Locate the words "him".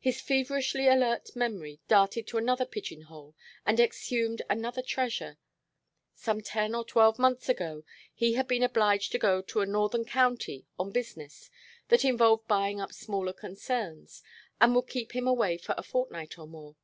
15.14-15.28